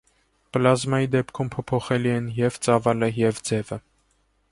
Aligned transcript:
Պլազմայի 0.55 1.09
դեպքում 1.15 1.51
փոփոխելի 1.55 2.13
են 2.13 2.31
և՛ 2.39 2.57
ծավալը, 2.69 3.11
և՛ 3.19 3.43
ձևը։ 3.51 3.79